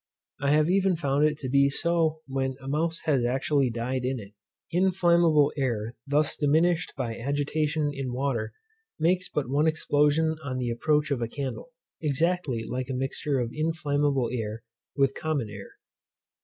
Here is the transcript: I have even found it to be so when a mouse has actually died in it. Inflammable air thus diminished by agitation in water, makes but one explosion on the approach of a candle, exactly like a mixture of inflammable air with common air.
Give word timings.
I 0.39 0.49
have 0.49 0.67
even 0.67 0.95
found 0.95 1.27
it 1.27 1.37
to 1.41 1.47
be 1.49 1.69
so 1.69 2.21
when 2.25 2.55
a 2.59 2.67
mouse 2.67 3.01
has 3.03 3.23
actually 3.23 3.69
died 3.69 4.03
in 4.03 4.19
it. 4.19 4.33
Inflammable 4.71 5.53
air 5.55 5.93
thus 6.07 6.35
diminished 6.35 6.93
by 6.97 7.19
agitation 7.19 7.91
in 7.93 8.11
water, 8.11 8.51
makes 8.97 9.29
but 9.29 9.47
one 9.47 9.67
explosion 9.67 10.37
on 10.43 10.57
the 10.57 10.71
approach 10.71 11.11
of 11.11 11.21
a 11.21 11.27
candle, 11.27 11.69
exactly 12.01 12.63
like 12.67 12.89
a 12.89 12.95
mixture 12.95 13.37
of 13.39 13.51
inflammable 13.53 14.31
air 14.33 14.63
with 14.95 15.13
common 15.13 15.51
air. 15.51 15.73